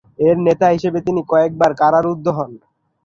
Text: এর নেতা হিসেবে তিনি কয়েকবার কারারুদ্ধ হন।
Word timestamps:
এর 0.19 0.37
নেতা 0.47 0.67
হিসেবে 0.75 0.99
তিনি 1.07 1.21
কয়েকবার 1.31 1.71
কারারুদ্ধ 1.81 2.25
হন। 2.37 2.51